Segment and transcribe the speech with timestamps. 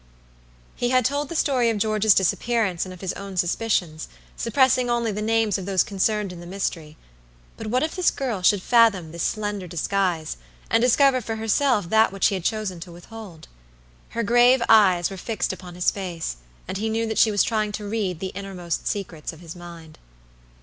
[0.75, 5.11] He had told the story of George's disappearance and of his own suspicions, suppressing only
[5.11, 6.97] the names of those concerned in the mystery;
[7.55, 10.37] but what if this girl should fathom this slender disguise,
[10.71, 13.47] and discover for herself that which he had chosen to withhold.
[14.09, 16.37] Her grave eyes were fixed upon his face,
[16.67, 19.99] and he knew that she was trying to read the innermost secrets of his mind.